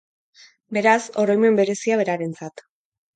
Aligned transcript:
Beraz, 0.77 1.03
oroimen 1.23 1.59
berezia 1.59 1.99
berarentzat. 2.01 2.65